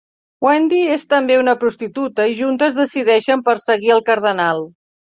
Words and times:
Wendy 0.45 0.79
és 0.95 1.05
també 1.15 1.37
una 1.41 1.55
prostituta 1.65 2.27
i 2.33 2.35
juntes 2.41 2.75
decideixen 2.81 3.47
perseguir 3.53 3.97
el 4.01 4.07
cardenal. 4.13 4.69